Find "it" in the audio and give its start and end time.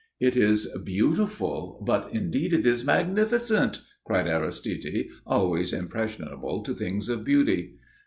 0.19-0.35, 2.53-2.65